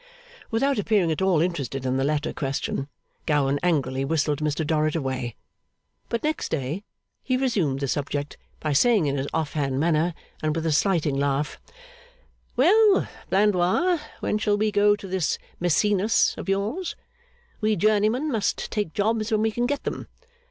Without 0.49 0.79
appearing 0.79 1.11
at 1.11 1.21
all 1.21 1.41
interested 1.41 1.85
in 1.85 1.97
the 1.97 2.03
latter 2.03 2.33
question, 2.33 2.87
Gowan 3.27 3.59
angrily 3.61 4.03
whistled 4.03 4.39
Mr 4.39 4.65
Dorrit 4.65 4.95
away. 4.95 5.35
But, 6.09 6.23
next 6.23 6.49
day, 6.49 6.83
he 7.21 7.37
resumed 7.37 7.81
the 7.81 7.87
subject 7.87 8.35
by 8.59 8.73
saying 8.73 9.05
in 9.05 9.17
his 9.17 9.27
off 9.31 9.53
hand 9.53 9.79
manner 9.79 10.15
and 10.41 10.55
with 10.55 10.65
a 10.65 10.71
slighting 10.71 11.15
laugh, 11.17 11.59
'Well, 12.55 13.07
Blandois, 13.29 13.99
when 14.21 14.39
shall 14.39 14.57
we 14.57 14.71
go 14.71 14.95
to 14.95 15.07
this 15.07 15.37
Maecenas 15.59 16.33
of 16.35 16.49
yours? 16.49 16.95
We 17.59 17.75
journeymen 17.75 18.31
must 18.31 18.71
take 18.71 18.95
jobs 18.95 19.31
when 19.31 19.43
we 19.43 19.51
can 19.51 19.67
get 19.67 19.83
them. 19.83 20.07